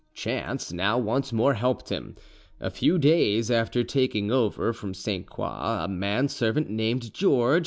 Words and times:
Chance 0.15 0.73
now 0.73 0.97
once 0.97 1.31
more 1.31 1.53
helped 1.53 1.89
him: 1.89 2.15
a 2.59 2.71
few 2.71 2.97
days 2.97 3.51
after 3.51 3.83
taking 3.83 4.31
over 4.31 4.73
from 4.73 4.95
Sainte 4.95 5.29
Croix 5.29 5.45
a 5.83 5.87
man 5.87 6.27
servant 6.27 6.71
named 6.71 7.13
George, 7.13 7.59
M. 7.59 7.59